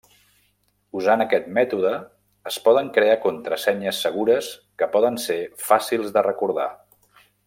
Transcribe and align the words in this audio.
Usant 0.99 1.23
aquest 1.25 1.49
mètode, 1.57 1.91
es 2.51 2.57
poden 2.67 2.89
crear 2.97 3.19
contrasenyes 3.27 4.01
segures 4.07 4.49
que 4.83 4.89
poden 4.97 5.21
ser 5.29 5.41
fàcils 5.69 6.11
de 6.17 6.25
recordar. 6.31 6.67